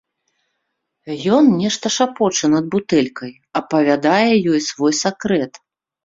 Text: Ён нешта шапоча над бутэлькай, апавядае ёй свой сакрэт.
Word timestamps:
Ён 1.35 1.43
нешта 1.63 1.91
шапоча 1.97 2.45
над 2.53 2.65
бутэлькай, 2.75 3.33
апавядае 3.59 4.31
ёй 4.51 4.59
свой 4.69 4.93
сакрэт. 5.03 5.53